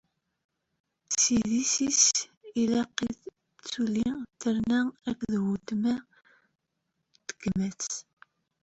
[1.19, 2.01] S idis-is
[2.61, 4.07] i ak-id-tsuli,
[4.39, 6.07] terna-ak-d weltma-k
[7.17, 7.81] d tagmat.